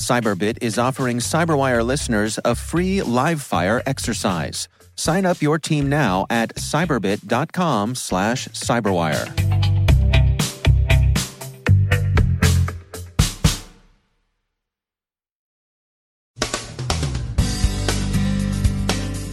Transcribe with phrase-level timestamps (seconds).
[0.00, 4.66] Cyberbit is offering Cyberwire listeners a free live fire exercise.
[4.96, 9.26] Sign up your team now at cyberbit.com slash cyberwire.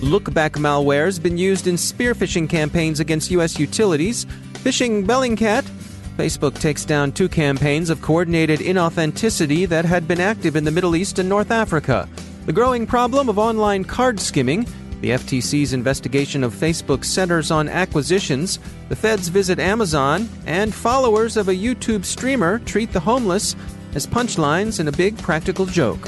[0.02, 3.58] Lookback malware has been used in spear phishing campaigns against U.S.
[3.58, 4.26] utilities.
[4.64, 5.64] Phishing Bellingcat,
[6.18, 10.96] Facebook takes down two campaigns of coordinated inauthenticity that had been active in the Middle
[10.96, 12.10] East and North Africa.
[12.48, 14.66] The growing problem of online card skimming,
[15.02, 18.58] the FTC's investigation of Facebook centers on acquisitions,
[18.90, 23.56] the feds visit Amazon, and followers of a YouTube streamer treat the homeless
[23.94, 26.02] as punchlines in a big practical joke.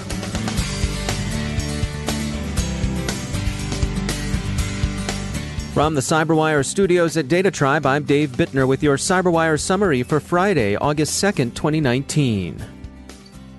[5.80, 10.20] From the Cyberwire studios at Data Tribe, I'm Dave Bittner with your Cyberwire summary for
[10.20, 12.62] Friday, August 2nd, 2019.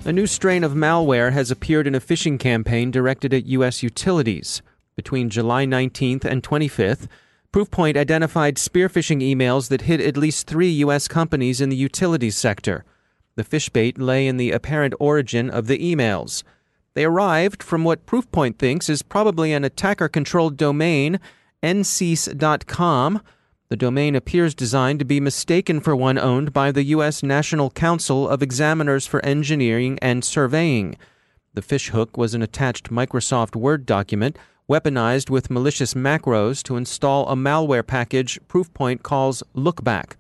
[0.05, 3.83] A new strain of malware has appeared in a phishing campaign directed at U.S.
[3.83, 4.61] utilities.
[4.97, 7.09] Between July 19th and 25th,
[7.55, 11.09] Proofpoint identified spear phishing emails that hit at least three U.S.
[11.09, 12.85] companies in the utilities sector.
[13.37, 16.43] The fishbait lay in the apparent origin of the emails.
[16.93, 21.19] They arrived from what Proofpoint thinks is probably an attacker controlled domain
[21.63, 23.23] ncease.com.
[23.69, 27.23] The domain appears designed to be mistaken for one owned by the U.S.
[27.23, 30.97] National Council of Examiners for Engineering and Surveying.
[31.55, 34.39] The fishhook was an attached Microsoft Word document
[34.69, 40.13] weaponized with malicious macros to install a malware package Proofpoint calls Lookback.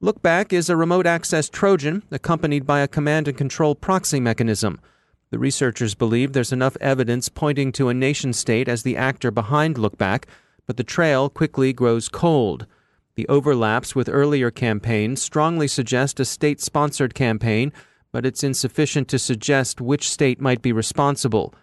[0.00, 4.80] Lookback is a remote access Trojan accompanied by a command and control proxy mechanism.
[5.30, 9.76] The researchers believe there's enough evidence pointing to a nation state as the actor behind
[9.76, 10.24] Lookback
[10.66, 12.66] but the trail quickly grows cold.
[13.16, 17.72] The overlaps with earlier campaigns strongly suggest a state sponsored campaign,
[18.12, 21.54] but it's insufficient to suggest which state might be responsible.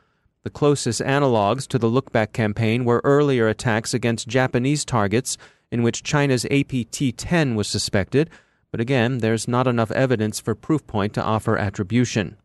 [0.43, 5.37] The closest analogues to the Lookback campaign were earlier attacks against Japanese targets,
[5.71, 8.29] in which China's APT 10 was suspected,
[8.71, 12.37] but again, there's not enough evidence for Proofpoint to offer attribution.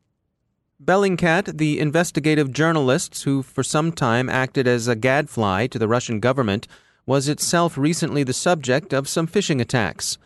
[0.82, 6.20] Bellingcat, the investigative journalist who for some time acted as a gadfly to the Russian
[6.20, 6.68] government,
[7.06, 10.18] was itself recently the subject of some phishing attacks.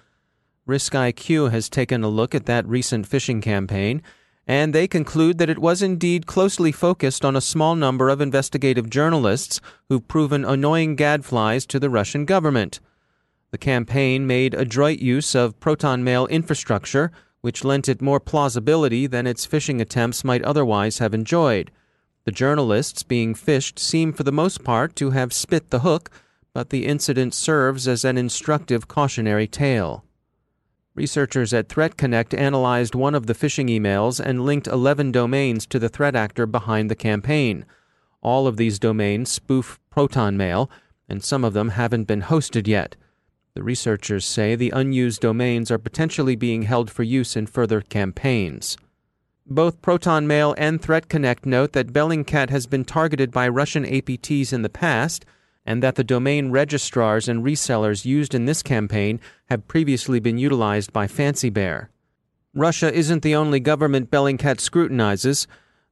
[0.67, 4.03] RiskIQ has taken a look at that recent phishing campaign,
[4.45, 8.91] and they conclude that it was indeed closely focused on a small number of investigative
[8.91, 12.81] journalists who've proven annoying gadflies to the Russian government.
[13.53, 19.27] The campaign made adroit use of Proton Mail infrastructure which lent it more plausibility than
[19.27, 21.71] its phishing attempts might otherwise have enjoyed.
[22.25, 26.11] The journalists being fished seem for the most part to have spit the hook,
[26.53, 30.05] but the incident serves as an instructive cautionary tale.
[30.95, 35.89] Researchers at ThreatConnect analyzed one of the phishing emails and linked 11 domains to the
[35.89, 37.65] threat actor behind the campaign.
[38.21, 40.69] All of these domains spoof Proton Mail,
[41.09, 42.97] and some of them haven't been hosted yet.
[43.55, 48.77] The researchers say the unused domains are potentially being held for use in further campaigns.
[49.47, 54.63] Both Proton Mail and ThreatConnect note that Bellingcat has been targeted by Russian APTs in
[54.63, 55.25] the past
[55.67, 60.93] and that the domain registrars and resellers used in this campaign have previously been utilized
[60.93, 61.91] by Fancy Bear.
[62.55, 65.47] Russia isn't the only government Bellingcat scrutinizes.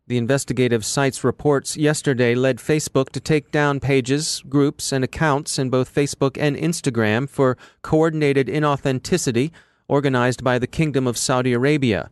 [0.08, 5.68] The investigative site's reports yesterday led Facebook to take down pages, groups, and accounts in
[5.68, 9.50] both Facebook and Instagram for coordinated inauthenticity
[9.86, 12.10] organized by the Kingdom of Saudi Arabia.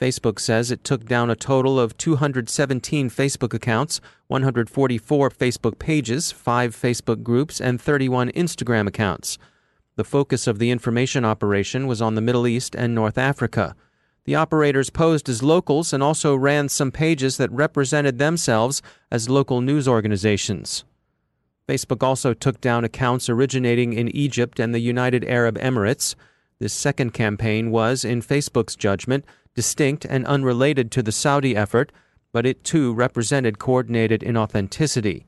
[0.00, 6.74] Facebook says it took down a total of 217 Facebook accounts, 144 Facebook pages, 5
[6.74, 9.36] Facebook groups, and 31 Instagram accounts.
[9.96, 13.76] The focus of the information operation was on the Middle East and North Africa.
[14.24, 18.80] The operators posed as locals and also ran some pages that represented themselves
[19.10, 20.84] as local news organizations.
[21.68, 26.14] Facebook also took down accounts originating in Egypt and the United Arab Emirates.
[26.58, 29.24] This second campaign was, in Facebook's judgment,
[29.54, 31.92] distinct and unrelated to the Saudi effort,
[32.32, 35.24] but it too represented coordinated inauthenticity.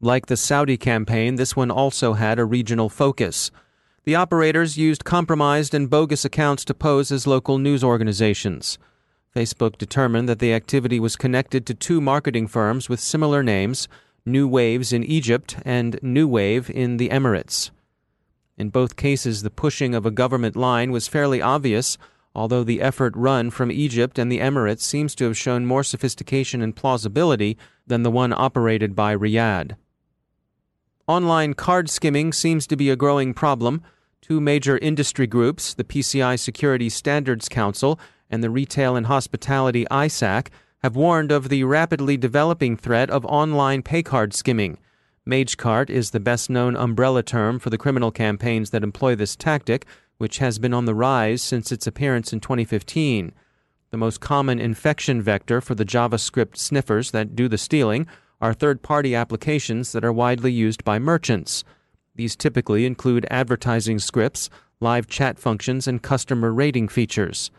[0.00, 3.50] Like the Saudi campaign, this one also had a regional focus.
[4.04, 8.78] The operators used compromised and bogus accounts to pose as local news organizations.
[9.34, 13.88] Facebook determined that the activity was connected to two marketing firms with similar names
[14.26, 17.70] New Waves in Egypt and New Wave in the Emirates.
[18.58, 21.96] In both cases, the pushing of a government line was fairly obvious,
[22.34, 26.60] although the effort run from Egypt and the Emirates seems to have shown more sophistication
[26.60, 27.56] and plausibility
[27.86, 29.76] than the one operated by Riyadh.
[31.06, 33.82] Online card skimming seems to be a growing problem.
[34.26, 38.00] Two major industry groups, the PCI Security Standards Council
[38.30, 40.46] and the Retail and Hospitality ISAC,
[40.82, 44.78] have warned of the rapidly developing threat of online paycard skimming.
[45.28, 49.84] MageCart is the best known umbrella term for the criminal campaigns that employ this tactic,
[50.16, 53.30] which has been on the rise since its appearance in 2015.
[53.90, 58.06] The most common infection vector for the JavaScript sniffers that do the stealing
[58.40, 61.62] are third party applications that are widely used by merchants.
[62.14, 64.50] These typically include advertising scripts,
[64.80, 67.50] live chat functions, and customer rating features.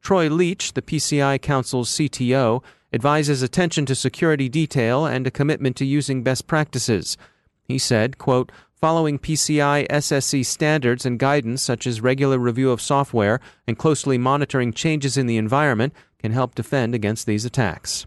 [0.00, 2.62] Troy Leach, the PCI Council's CTO,
[2.92, 7.16] advises attention to security detail and a commitment to using best practices.
[7.64, 13.38] He said, quote, Following PCI SSC standards and guidance such as regular review of software
[13.64, 18.06] and closely monitoring changes in the environment can help defend against these attacks.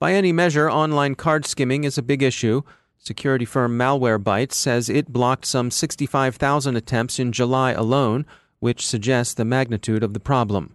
[0.00, 2.62] By any measure, online card skimming is a big issue.
[2.98, 8.26] Security firm Malwarebytes says it blocked some 65,000 attempts in July alone,
[8.58, 10.74] which suggests the magnitude of the problem.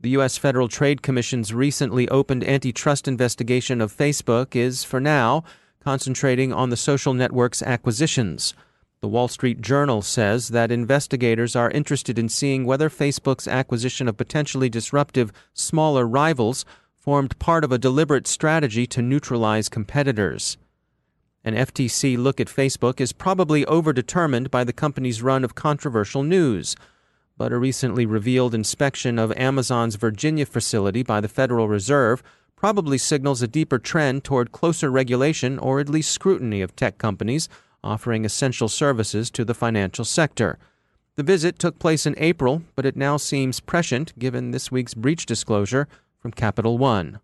[0.00, 0.38] The U.S.
[0.38, 5.44] Federal Trade Commission's recently opened antitrust investigation of Facebook is, for now,
[5.80, 8.54] concentrating on the social network's acquisitions.
[9.00, 14.16] The Wall Street Journal says that investigators are interested in seeing whether Facebook's acquisition of
[14.16, 16.64] potentially disruptive smaller rivals
[16.94, 20.56] formed part of a deliberate strategy to neutralize competitors.
[21.46, 26.74] An FTC look at Facebook is probably overdetermined by the company's run of controversial news.
[27.36, 32.22] But a recently revealed inspection of Amazon's Virginia facility by the Federal Reserve
[32.56, 37.48] probably signals a deeper trend toward closer regulation or at least scrutiny of tech companies
[37.82, 40.58] offering essential services to the financial sector.
[41.16, 45.26] The visit took place in April, but it now seems prescient given this week's breach
[45.26, 45.88] disclosure
[46.18, 47.20] from Capital One.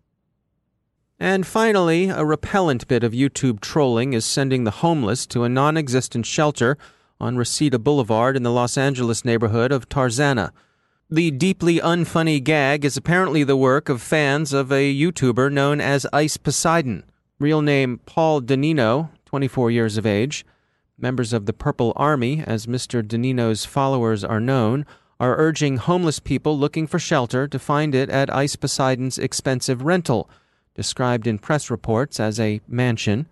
[1.21, 5.77] And finally, a repellent bit of YouTube trolling is sending the homeless to a non
[5.77, 6.79] existent shelter
[7.19, 10.49] on Reseda Boulevard in the Los Angeles neighborhood of Tarzana.
[11.11, 16.07] The deeply unfunny gag is apparently the work of fans of a YouTuber known as
[16.11, 17.03] Ice Poseidon,
[17.37, 20.43] real name Paul Denino, 24 years of age.
[20.97, 23.03] Members of the Purple Army, as Mr.
[23.03, 24.87] Denino's followers are known,
[25.19, 30.27] are urging homeless people looking for shelter to find it at Ice Poseidon's expensive rental
[30.73, 33.27] described in press reports as a mansion.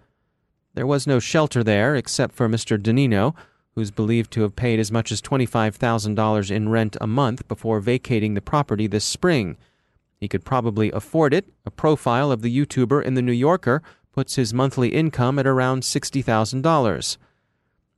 [0.74, 2.78] There was no shelter there except for Mr.
[2.78, 3.36] Denino,
[3.76, 8.34] who's believed to have paid as much as $25,000 in rent a month before vacating
[8.34, 9.58] the property this spring.
[10.20, 11.46] He could probably afford it.
[11.66, 13.82] A profile of the YouTuber in the New Yorker
[14.12, 17.18] puts his monthly income at around $60,000.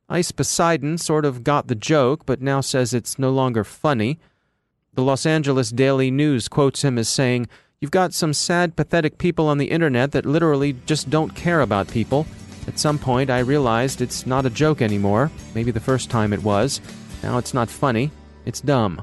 [0.08, 4.20] Ice Poseidon sort of got the joke, but now says it's no longer funny.
[4.94, 7.48] The Los Angeles Daily News quotes him as saying,
[7.82, 11.88] You've got some sad, pathetic people on the internet that literally just don't care about
[11.88, 12.28] people.
[12.68, 15.32] At some point, I realized it's not a joke anymore.
[15.52, 16.80] Maybe the first time it was.
[17.24, 18.12] Now it's not funny,
[18.46, 19.02] it's dumb.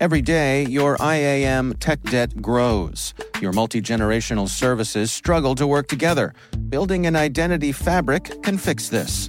[0.00, 3.12] Every day, your IAM tech debt grows.
[3.42, 6.32] Your multi generational services struggle to work together.
[6.70, 9.28] Building an identity fabric can fix this.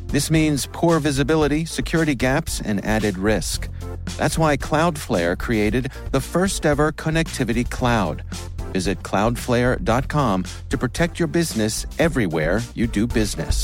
[0.11, 3.69] This means poor visibility, security gaps, and added risk.
[4.17, 8.23] That's why Cloudflare created the first ever connectivity cloud.
[8.73, 13.63] Visit cloudflare.com to protect your business everywhere you do business.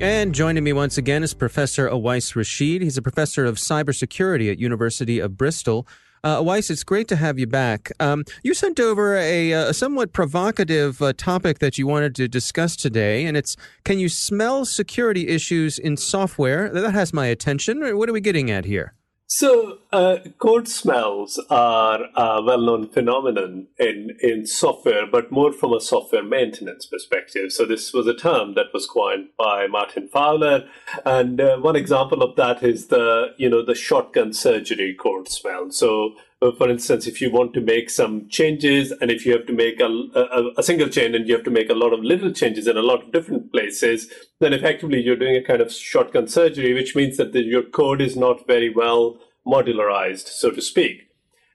[0.00, 2.80] And joining me once again is Professor Awais Rashid.
[2.80, 5.86] He's a professor of cybersecurity at University of Bristol.
[6.22, 7.90] Uh, Awais, it's great to have you back.
[7.98, 12.76] Um, you sent over a, a somewhat provocative uh, topic that you wanted to discuss
[12.76, 16.68] today, and it's can you smell security issues in software?
[16.68, 17.96] That has my attention.
[17.96, 18.94] What are we getting at here?
[19.28, 25.80] So, uh, code smells are a well-known phenomenon in, in software, but more from a
[25.80, 27.50] software maintenance perspective.
[27.50, 30.68] So, this was a term that was coined by Martin Fowler,
[31.04, 35.70] and uh, one example of that is the you know the shotgun surgery code smell.
[35.70, 39.46] So, uh, for instance, if you want to make some changes, and if you have
[39.46, 42.00] to make a, a, a single change, and you have to make a lot of
[42.00, 45.72] little changes in a lot of different places, then effectively you're doing a kind of
[45.72, 50.62] shotgun surgery, which means that the, your code is not very well modularized, so to
[50.62, 51.08] speak.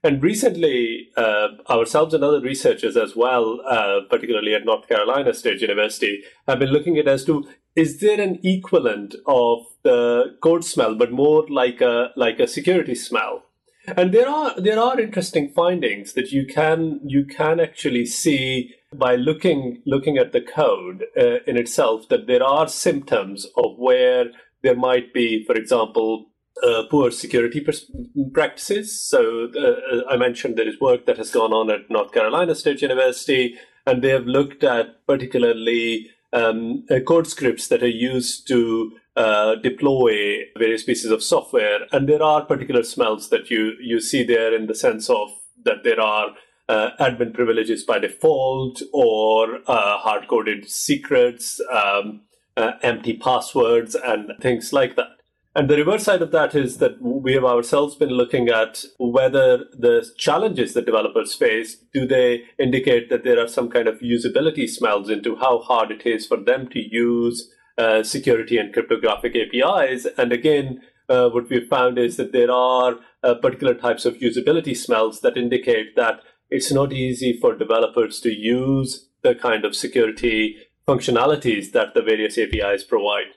[0.03, 5.61] And recently, uh, ourselves and other researchers as well, uh, particularly at North Carolina State
[5.61, 10.95] University, have been looking at as to is there an equivalent of the code smell,
[10.95, 13.43] but more like a like a security smell?
[13.87, 19.15] And there are there are interesting findings that you can you can actually see by
[19.15, 24.25] looking looking at the code uh, in itself that there are symptoms of where
[24.63, 26.27] there might be, for example,
[26.63, 27.91] uh, poor security pers-
[28.33, 28.99] practices.
[28.99, 32.81] So uh, I mentioned there is work that has gone on at North Carolina State
[32.81, 38.93] University, and they have looked at particularly um, uh, code scripts that are used to
[39.15, 41.79] uh, deploy various pieces of software.
[41.91, 45.29] And there are particular smells that you you see there in the sense of
[45.63, 46.35] that there are
[46.67, 52.21] uh, admin privileges by default or uh, hard coded secrets, um,
[52.81, 55.14] empty passwords, and things like that.
[55.57, 59.59] And the reverse side of that is that we have ourselves been looking at whether
[59.71, 64.67] the challenges that developers face do they indicate that there are some kind of usability
[64.67, 70.05] smells into how hard it is for them to use uh, security and cryptographic APIs.
[70.17, 74.75] And again, uh, what we've found is that there are uh, particular types of usability
[74.75, 76.19] smells that indicate that
[76.49, 82.37] it's not easy for developers to use the kind of security functionalities that the various
[82.37, 83.35] APIs provide.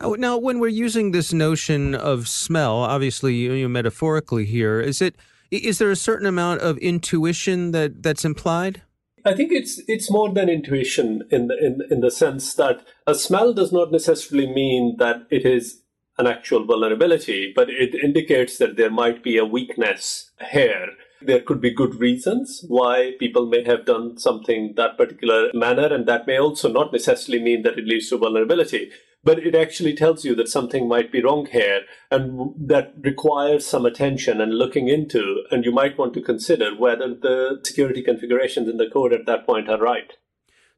[0.00, 5.14] Now, when we're using this notion of smell, obviously, you know, metaphorically here, is it
[5.50, 8.82] is there a certain amount of intuition that that's implied?
[9.24, 13.14] I think it's it's more than intuition in the in in the sense that a
[13.14, 15.80] smell does not necessarily mean that it is
[16.18, 20.88] an actual vulnerability, but it indicates that there might be a weakness here.
[21.22, 26.06] There could be good reasons why people may have done something that particular manner, and
[26.06, 28.90] that may also not necessarily mean that it leads to vulnerability
[29.24, 33.86] but it actually tells you that something might be wrong here and that requires some
[33.86, 38.76] attention and looking into and you might want to consider whether the security configurations in
[38.76, 40.12] the code at that point are right.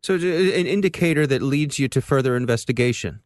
[0.02, 3.20] So an indicator that leads you to further investigation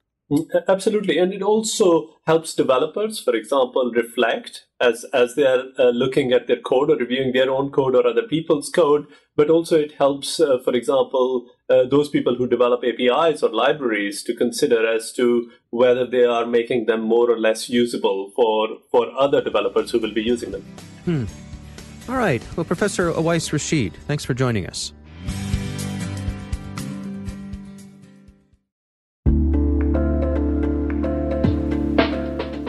[0.69, 6.33] absolutely and it also helps developers for example reflect as as they are uh, looking
[6.33, 9.07] at their code or reviewing their own code or other people's code
[9.37, 14.23] but also it helps uh, for example uh, those people who develop APIs or libraries
[14.23, 19.07] to consider as to whether they are making them more or less usable for, for
[19.19, 20.63] other developers who will be using them.
[21.05, 21.25] Hmm.
[22.09, 22.43] All right.
[22.57, 24.93] Well, Professor Awais Rashid, thanks for joining us.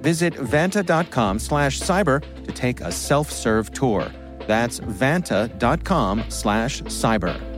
[0.00, 4.10] Visit vanta.com slash cyber to take a self-serve tour.
[4.46, 7.50] That's vanta.com slash cyber.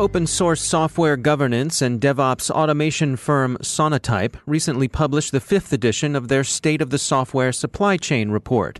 [0.00, 6.28] Open source software governance and DevOps automation firm Sonatype recently published the fifth edition of
[6.28, 8.78] their State of the Software Supply Chain report.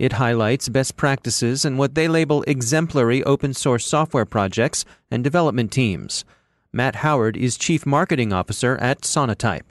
[0.00, 5.70] It highlights best practices and what they label exemplary open source software projects and development
[5.70, 6.24] teams.
[6.72, 9.62] Matt Howard is Chief Marketing Officer at Sonatype.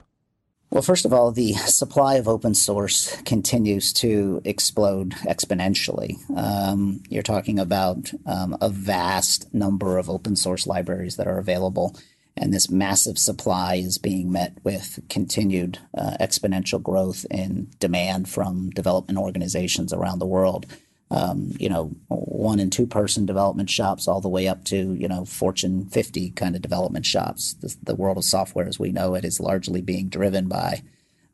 [0.70, 6.16] Well, first of all, the supply of open source continues to explode exponentially.
[6.36, 11.96] Um, you're talking about um, a vast number of open source libraries that are available,
[12.36, 18.70] and this massive supply is being met with continued uh, exponential growth in demand from
[18.70, 20.66] development organizations around the world
[21.10, 25.06] um, you know, one and two person development shops all the way up to, you
[25.06, 27.54] know, Fortune 50 kind of development shops.
[27.54, 30.82] The, the world of software as we know it is largely being driven by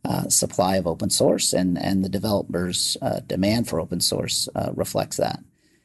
[0.04, 4.72] uh, supply of open source, and, and the developers' uh, demand for open source uh,
[4.74, 5.38] reflects that.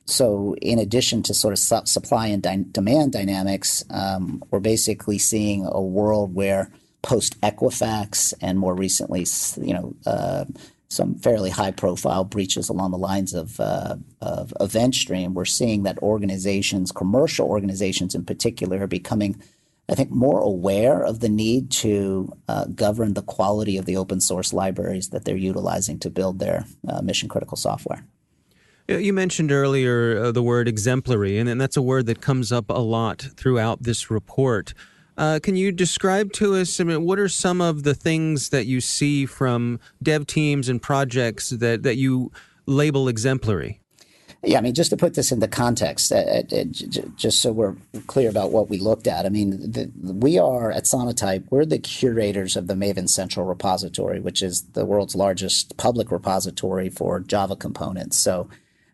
[0.06, 5.17] So, in addition to sort of su- supply and dy- demand dynamics, um, we're basically
[5.17, 6.72] seeing a world where
[7.03, 9.25] post Equifax and more recently,
[9.62, 10.46] you know, uh,
[10.89, 15.98] some fairly high profile breaches along the lines of, uh, of EventStream, we're seeing that
[16.00, 19.41] organizations, commercial organizations in particular, are becoming,
[19.89, 24.22] I think, more aware of the need to uh, govern the quality of the open
[24.22, 28.06] source libraries that they're utilizing to build their uh, mission critical software.
[28.88, 32.70] You mentioned earlier uh, the word exemplary, and, and that's a word that comes up
[32.70, 34.74] a lot throughout this report.
[35.17, 38.67] Uh, can you describe to us I mean, what are some of the things that
[38.67, 42.31] you see from dev teams and projects that, that you
[42.67, 43.81] label exemplary?
[44.43, 46.63] Yeah, I mean, just to put this into context, uh, uh, uh
[47.15, 49.25] just so we're clear about what we looked at.
[49.25, 54.19] I mean, the, we are at Sonatype, we're the curators of the Maven Central repository,
[54.19, 58.17] which is the world's largest public repository for Java components.
[58.17, 58.47] So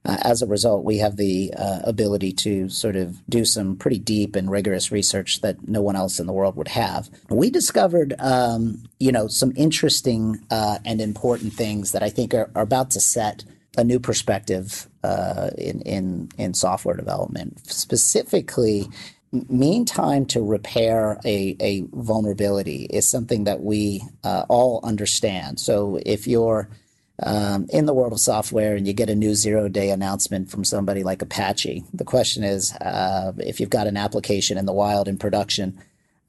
[0.06, 4.36] as a result, we have the uh, ability to sort of do some pretty deep
[4.36, 7.10] and rigorous research that no one else in the world would have.
[7.30, 12.52] We discovered, um, you know, some interesting uh, and important things that I think are,
[12.54, 13.46] are, about to set
[13.78, 17.66] a new perspective uh, in, in in software development.
[17.66, 18.90] Specifically,
[19.50, 25.60] mean time to repair a, a vulnerability is something that we uh, all understand.
[25.60, 26.70] So if you're
[27.20, 30.64] um, in the world of software and you get a new zero day announcement from
[30.64, 31.84] somebody like Apache.
[31.94, 35.80] The question is uh, if you've got an application in the wild in production,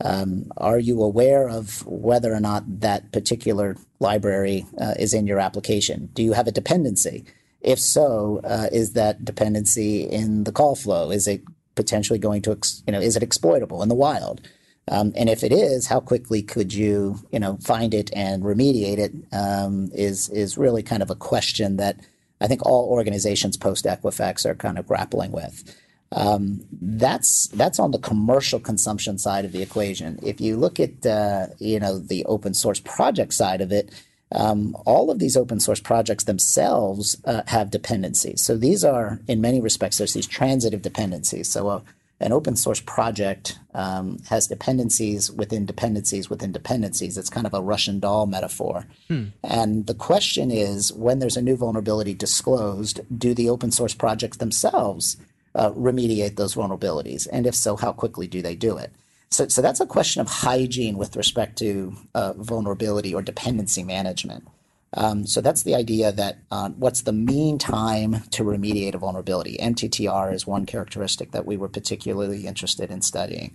[0.00, 5.38] um, are you aware of whether or not that particular library uh, is in your
[5.38, 6.10] application?
[6.14, 7.24] Do you have a dependency?
[7.60, 11.10] If so, uh, is that dependency in the call flow?
[11.10, 11.42] Is it
[11.76, 14.46] potentially going to, you know, is it exploitable in the wild?
[14.88, 18.98] Um, and if it is, how quickly could you, you know, find it and remediate
[18.98, 19.12] it?
[19.32, 21.96] Um, is is really kind of a question that
[22.40, 25.76] I think all organizations post Equifax are kind of grappling with.
[26.12, 30.18] Um, that's that's on the commercial consumption side of the equation.
[30.22, 33.90] If you look at uh, you know the open source project side of it,
[34.32, 38.42] um, all of these open source projects themselves uh, have dependencies.
[38.42, 41.50] So these are, in many respects, there's these transitive dependencies.
[41.50, 41.82] So
[42.20, 47.18] an open source project um, has dependencies within dependencies within dependencies.
[47.18, 48.86] It's kind of a Russian doll metaphor.
[49.08, 49.26] Hmm.
[49.42, 54.36] And the question is when there's a new vulnerability disclosed, do the open source projects
[54.36, 55.16] themselves
[55.54, 57.26] uh, remediate those vulnerabilities?
[57.32, 58.92] And if so, how quickly do they do it?
[59.30, 64.46] So, so that's a question of hygiene with respect to uh, vulnerability or dependency management.
[64.96, 69.56] Um, so that's the idea that uh, what's the mean time to remediate a vulnerability?
[69.60, 73.52] MTTR is one characteristic that we were particularly interested in studying.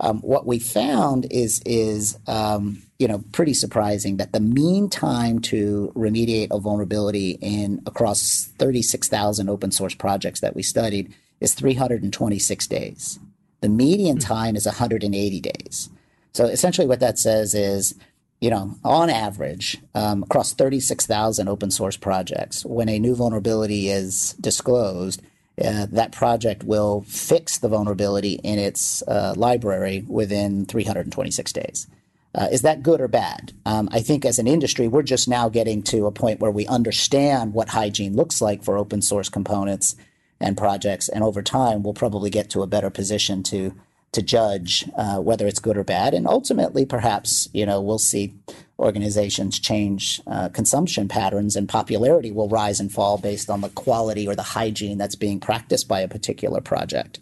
[0.00, 5.40] Um, what we found is is um, you know pretty surprising that the mean time
[5.42, 12.66] to remediate a vulnerability in across 36,000 open source projects that we studied is 326
[12.66, 13.18] days.
[13.60, 14.20] The median hmm.
[14.20, 15.90] time is 180 days.
[16.32, 17.94] So essentially, what that says is
[18.40, 24.34] you know, on average, um, across 36,000 open source projects, when a new vulnerability is
[24.40, 25.20] disclosed,
[25.62, 31.86] uh, that project will fix the vulnerability in its uh, library within 326 days.
[32.34, 33.52] Uh, is that good or bad?
[33.66, 36.66] Um, I think as an industry, we're just now getting to a point where we
[36.66, 39.96] understand what hygiene looks like for open source components
[40.40, 43.74] and projects, and over time, we'll probably get to a better position to
[44.12, 46.14] to judge uh, whether it's good or bad.
[46.14, 48.34] And ultimately, perhaps, you know, we'll see
[48.78, 54.26] organizations change uh, consumption patterns and popularity will rise and fall based on the quality
[54.26, 57.20] or the hygiene that's being practiced by a particular project.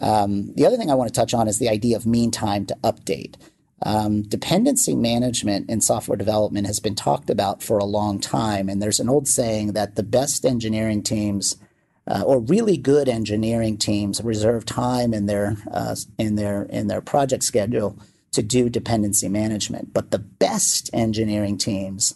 [0.00, 2.66] Um, the other thing I want to touch on is the idea of mean time
[2.66, 3.36] to update.
[3.82, 8.80] Um, dependency management in software development has been talked about for a long time, and
[8.80, 11.56] there's an old saying that the best engineering teams
[12.06, 17.00] uh, or really good engineering teams reserve time in their uh, in their in their
[17.00, 17.98] project schedule
[18.32, 19.94] to do dependency management.
[19.94, 22.14] But the best engineering teams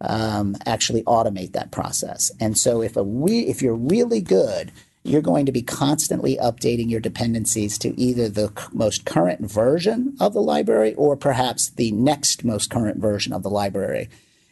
[0.00, 2.30] um, actually automate that process.
[2.40, 4.72] And so if a re- if you're really good,
[5.04, 10.16] you're going to be constantly updating your dependencies to either the c- most current version
[10.20, 14.08] of the library or perhaps the next most current version of the library.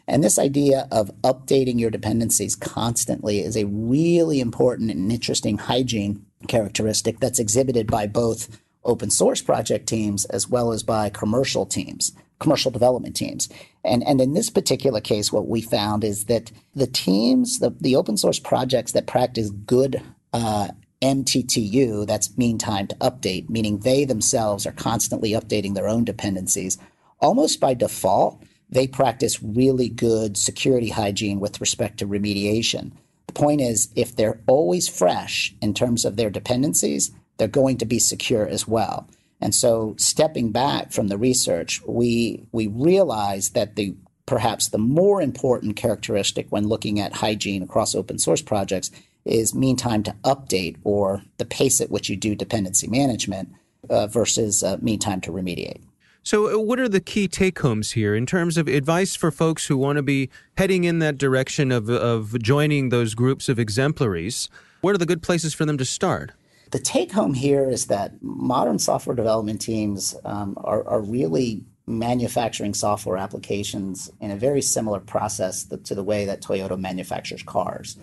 [0.09, 6.25] And this idea of updating your dependencies constantly is a really important and interesting hygiene
[6.47, 12.13] characteristic that's exhibited by both open source project teams as well as by commercial teams,
[12.39, 13.49] commercial development teams.
[13.85, 17.97] And, and in this particular case, what we found is that the teams, the, the
[17.97, 20.01] open source projects that practice good
[20.33, 20.69] uh,
[21.03, 26.79] MTTU, that's mean time to update, meaning they themselves are constantly updating their own dependencies,
[27.21, 32.93] almost by default, they practice really good security hygiene with respect to remediation.
[33.27, 37.87] The point is, if they're always fresh in terms of their dependencies, they're going to
[37.87, 39.09] be secure as well.
[39.41, 45.23] And so, stepping back from the research, we we realize that the perhaps the more
[45.23, 48.91] important characteristic when looking at hygiene across open source projects
[49.25, 53.51] is mean time to update or the pace at which you do dependency management
[53.91, 55.81] uh, versus uh, mean time to remediate.
[56.27, 59.67] So, uh, what are the key take homes here in terms of advice for folks
[59.67, 64.49] who want to be heading in that direction of, of joining those groups of exemplaries?
[64.81, 66.33] What are the good places for them to start?
[66.73, 72.75] The take home here is that modern software development teams um, are, are, really manufacturing
[72.75, 77.99] software applications in a very similar process to the way that Toyota manufactures cars.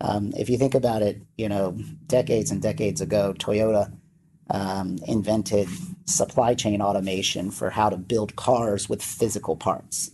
[0.00, 3.92] Um, if you think about it, you know, decades and decades ago, Toyota
[4.50, 5.68] um, invented
[6.06, 10.10] supply chain automation for how to build cars with physical parts.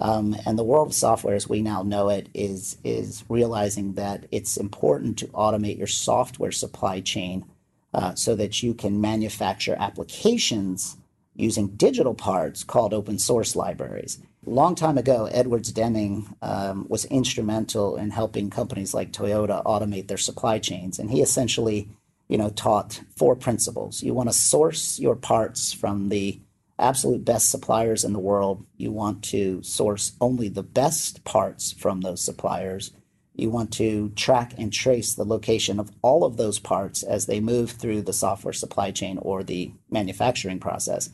[0.00, 4.26] Um, and the world of software, as we now know it, is is realizing that
[4.30, 7.44] it's important to automate your software supply chain
[7.92, 10.96] uh, so that you can manufacture applications
[11.34, 14.18] using digital parts called open source libraries.
[14.44, 20.18] Long time ago, Edwards Deming um, was instrumental in helping companies like Toyota automate their
[20.18, 21.88] supply chains, and he essentially,
[22.28, 24.02] you know, taught four principles.
[24.02, 26.40] You want to source your parts from the
[26.78, 28.64] absolute best suppliers in the world.
[28.76, 32.90] You want to source only the best parts from those suppliers.
[33.34, 37.40] You want to track and trace the location of all of those parts as they
[37.40, 41.10] move through the software supply chain or the manufacturing process.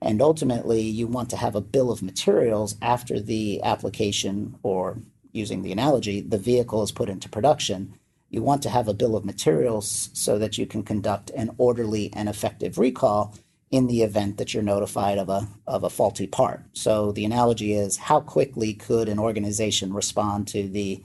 [0.00, 4.98] And ultimately, you want to have a bill of materials after the application, or
[5.32, 7.94] using the analogy, the vehicle is put into production.
[8.32, 12.10] You want to have a bill of materials so that you can conduct an orderly
[12.14, 13.34] and effective recall
[13.70, 16.62] in the event that you're notified of a of a faulty part.
[16.72, 21.02] So the analogy is how quickly could an organization respond to the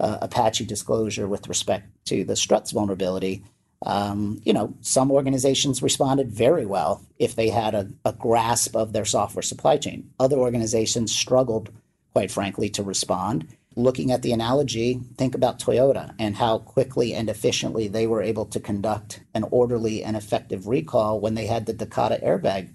[0.00, 3.44] uh, Apache disclosure with respect to the struts vulnerability?
[3.86, 8.92] Um, you know, some organizations responded very well if they had a, a grasp of
[8.92, 10.10] their software supply chain.
[10.18, 11.70] Other organizations struggled,
[12.12, 17.28] quite frankly, to respond looking at the analogy, think about Toyota and how quickly and
[17.28, 21.74] efficiently they were able to conduct an orderly and effective recall when they had the
[21.74, 22.70] Takata airbag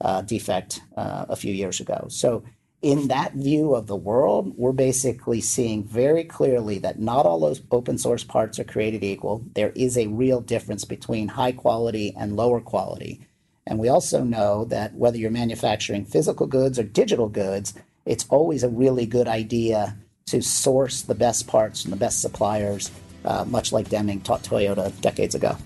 [0.00, 2.06] uh, defect uh, a few years ago.
[2.08, 2.44] So,
[2.82, 7.62] in that view of the world, we're basically seeing very clearly that not all those
[7.70, 9.42] open source parts are created equal.
[9.54, 13.26] There is a real difference between high quality and lower quality.
[13.66, 17.72] And we also know that whether you're manufacturing physical goods or digital goods,
[18.04, 22.90] it's always a really good idea to source the best parts from the best suppliers,
[23.24, 25.56] uh, much like Deming taught Toyota decades ago.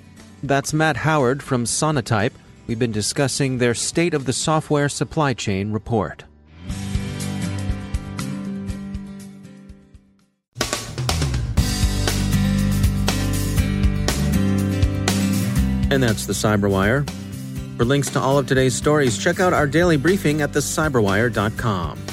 [0.42, 2.32] That's Matt Howard from Sonatype.
[2.66, 6.24] We've been discussing their State of the Software Supply Chain report.
[15.90, 17.08] And that's the Cyberwire.
[17.78, 21.98] For links to all of today's stories, check out our daily briefing at thecyberwire.com.